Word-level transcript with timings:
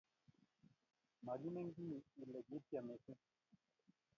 makimen 1.25 1.67
kiy 1.75 1.93
ile 2.21 2.39
kiityem 2.47 2.83
mising, 2.87 3.21